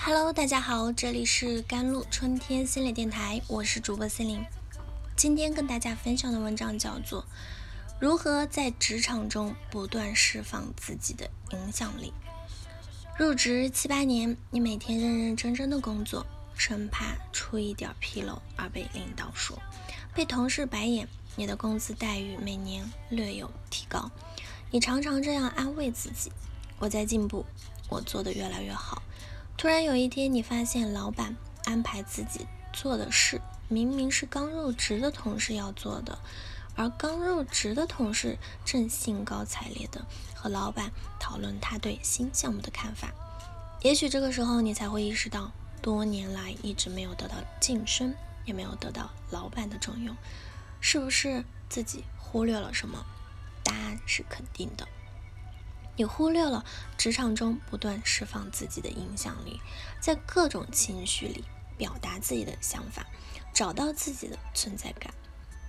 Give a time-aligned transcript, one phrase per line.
[0.00, 4.44] Hello，大家好，这里是甘露春天心理电台，我是主播心灵。
[5.16, 7.22] 今天跟大家分享的文章叫做
[7.98, 12.12] 《如何在职场中不断释放自己的影响力》。
[13.18, 16.24] 入职七八年，你每天认认真真的工作，
[16.56, 19.60] 生怕出一点纰漏而被领导说，
[20.14, 24.10] 被同事白眼，你的工资待遇每年略有提高，
[24.70, 26.30] 你常常这样安慰自己：
[26.78, 27.44] 我在进步，
[27.88, 29.02] 我做的越来越好。
[29.58, 36.16] 突然有一天，你发现老板安排自己做的事，明明是刚入职的同事要做的，
[36.76, 43.12] 而刚入职的同事正兴高采烈的和老板讨论他对新项目的看法。
[43.82, 45.50] 也许这个时候，你才会意识到，
[45.82, 48.14] 多年来一直没有得到晋升，
[48.44, 50.16] 也没有得到老板的重用，
[50.80, 53.04] 是不是自己忽略了什么？
[53.64, 54.86] 答案是肯定的。
[55.98, 56.64] 你忽略了
[56.96, 59.60] 职场中不断释放自己的影响力，
[60.00, 61.44] 在各种情绪里
[61.76, 63.04] 表达自己的想法，
[63.52, 65.12] 找到自己的存在感。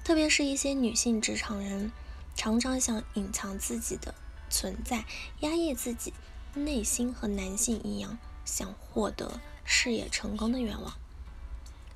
[0.04, 1.92] 特别是一些女性职场人，
[2.36, 4.14] 常常想隐藏自己的
[4.52, 5.04] 存在，
[5.40, 6.14] 压抑自己
[6.54, 10.94] 内心和男性一样想获得事业成功的愿望。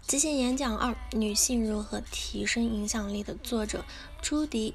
[0.01, 3.85] 即兴演讲二：女性如何提升影响力的作者
[4.23, 4.73] 朱迪。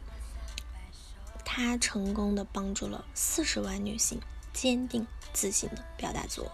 [1.59, 4.21] 他成功的帮助了四十万女性
[4.53, 6.53] 坚定自信的表达自我，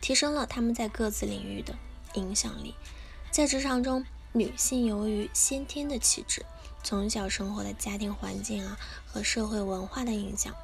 [0.00, 1.76] 提升了他们在各自领域的
[2.14, 2.74] 影响力。
[3.30, 6.46] 在职场中，女性由于先天的气质、
[6.82, 10.54] 从小生活的家庭环境啊和社会文化的影响，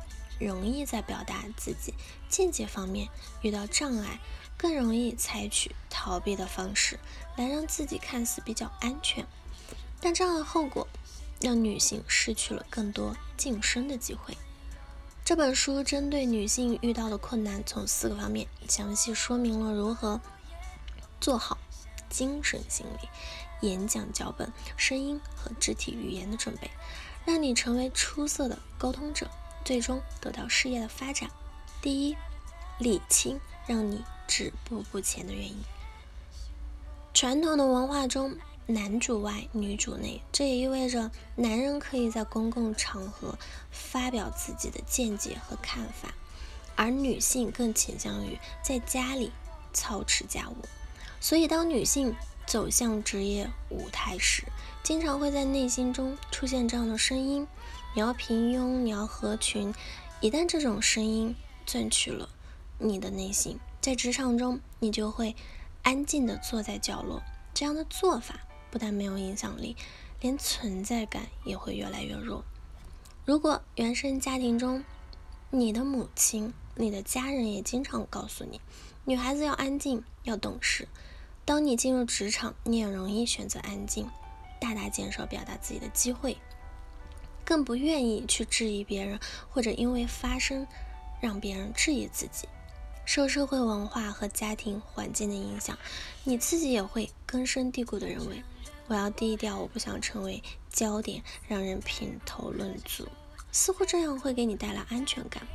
[0.41, 1.93] 容易在表达自己
[2.29, 3.09] 见解方面
[3.43, 4.19] 遇到障碍，
[4.57, 6.99] 更容易采取逃避的方式
[7.37, 9.27] 来让自己看似比较安全。
[10.01, 10.89] 但这样的后果。
[11.45, 14.35] 让女性失去了更多晋升的机会。
[15.27, 20.19] 这本书针对女性遇到的困难，从四个方面详细说明了如何
[21.21, 21.59] 做好
[22.09, 26.71] 精神心理、演讲脚本、声音和肢体语言的准备，
[27.27, 29.29] 让你成为出色的沟通者，
[29.67, 31.29] 最终得到事业的发展。
[31.83, 32.17] 第一，
[32.79, 35.59] 理清让你止步不前的原因。
[37.13, 38.35] 传统的文化中。
[38.67, 43.37] 男主外，女主内，这也意味着男人可以在公共场合
[43.71, 46.15] 发表自己的见解和看法，
[46.75, 49.31] 而女性更倾向于在家里
[49.75, 50.57] 操持家务。
[51.21, 52.17] 所以，当女性
[52.47, 54.45] 走向职业舞台时，
[54.83, 57.47] 经常会在内心中出现这样的声音：
[57.95, 59.75] 你要平庸，你要合群。
[60.23, 61.37] 一旦这种声音
[61.67, 62.31] 占据了
[62.79, 65.37] 你的内心，在职场中，你就会
[65.83, 67.23] 安静地坐在角落。
[67.53, 68.41] 这样的做法。
[68.75, 69.77] 不但没有影响力，
[70.21, 72.45] 连存在感也会越来越弱。
[73.25, 74.83] 如果原生家庭中，
[75.51, 78.61] 你的母亲、你的家人也经常告诉你，
[79.05, 80.89] 女孩子要安静、要懂事，
[81.45, 84.11] 当你进入职场，你也容易选择安静，
[84.61, 86.37] 大大减少表达自己的机会，
[87.45, 90.67] 更不愿意去质疑别人，或者因为发声
[91.21, 92.49] 让别人质疑自己。
[93.05, 95.79] 受社会文化和家庭环境的影响，
[96.25, 98.43] 你自己也会根深蒂固地认为。
[98.87, 103.09] 我要低调，我不想成为焦点，让人评头论足。
[103.51, 105.47] 似乎这样会给你带来安全感，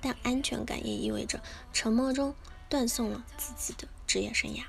[0.00, 1.40] 但安全感也意味着
[1.72, 2.34] 沉默中
[2.68, 4.62] 断送了自己的职业生涯。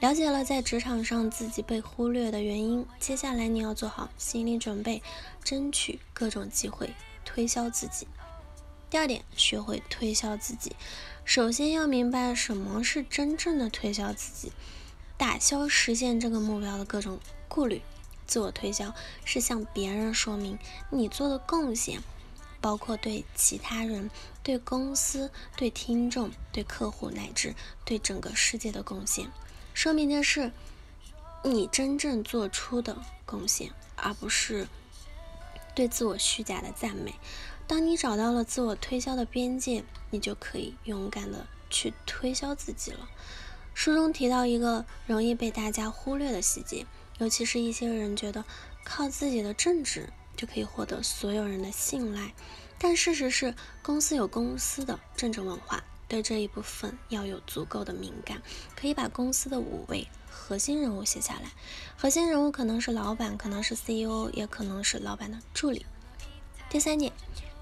[0.00, 5.02] 了解了在职场上自己被忽略的原因，接下来你要做好心理准备，
[5.42, 6.94] 争取各种机会
[7.24, 8.06] 推销自己。
[8.90, 10.76] 第二点，学会推销自己。
[11.24, 14.52] 首先要明白什么是真正的推销自己。
[15.16, 17.82] 打消实现这个目标的各种顾虑。
[18.26, 18.94] 自我推销
[19.24, 20.58] 是向别人说明
[20.90, 22.02] 你做的贡献，
[22.60, 24.10] 包括对其他人、
[24.42, 27.54] 对公司、对听众、对客户乃至
[27.84, 29.30] 对整个世界的贡献。
[29.74, 30.52] 说明的是
[31.42, 34.66] 你真正做出的贡献，而不是
[35.74, 37.14] 对自我虚假的赞美。
[37.66, 43.08] 当你找到了自我推销的边界，你就可以勇敢的去推销自己了。
[43.74, 46.86] 书中提到一个容易被大家忽略的细节，
[47.18, 48.44] 尤其是一些人觉得
[48.84, 52.32] 靠自己的正直就可以获得所有人的信赖，
[52.78, 58.40] 但事实是，公司有公司的政治文化，对这一部分要有足够的敏感。
[58.76, 61.50] 可以把公司的五位核心人物写下来，
[61.96, 65.84] 核心人物可能是老板，可能是 CEO，也可能是老板的助理。
[66.70, 67.12] 第三点，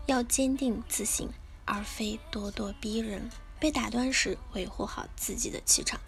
[0.07, 1.29] 要坚定自信，
[1.65, 3.31] 而非咄咄逼人。
[3.63, 6.01] 被打断时，维护好自己的气场。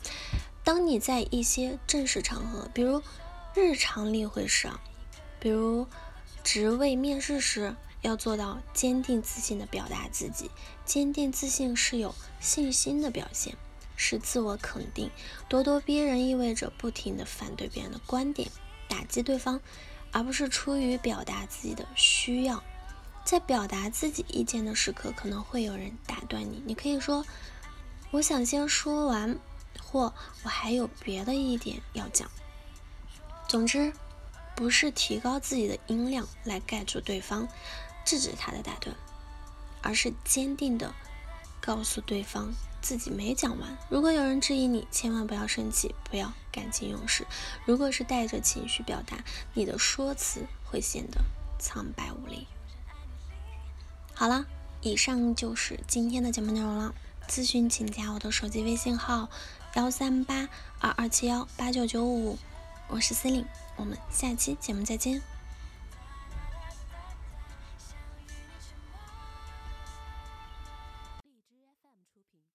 [0.64, 3.00] 当你在一些正式场合，比如
[3.54, 4.80] 日常例会上，
[5.38, 5.86] 比如
[6.42, 10.50] 职位面试时，要做到坚定自信的表达自己。
[10.84, 13.54] 坚定自信是有信心的表现，
[13.94, 15.08] 是自我肯定，
[15.48, 18.50] 咄咄逼人意味着不停的反对别人的观点，
[18.88, 19.60] 打击对方，
[20.10, 22.64] 而不是出于表达自己的需要。
[23.24, 27.24] 在表达自己意见的时刻，可能会有人打断你，你可以说
[28.12, 29.38] ：“我想先说完，
[29.82, 30.12] 或
[30.42, 32.30] 我还有别的一点要讲。”
[33.48, 33.92] 总之，
[34.54, 37.48] 不是提高自己的音量来盖住对方，
[38.04, 38.94] 制止他的打断，
[39.82, 40.94] 而是坚定的
[41.60, 42.52] 告诉对方。
[42.82, 43.78] 自己没讲完。
[43.88, 47.26] 如果有人质疑你，千万不要生气，不要感情用事。
[47.64, 49.24] 如果是带着情绪表达，
[49.54, 51.22] 你的说辞会显得
[51.58, 52.46] 苍白无力。
[54.16, 54.46] 好了，
[54.80, 56.94] 以上就是今天的节目内容了。
[57.28, 59.28] 咨询请加我的手机微信号：
[59.74, 62.38] 幺三八二二七幺八九九五，
[62.86, 63.44] 我是司令，
[63.76, 65.33] 我们下期节目再见。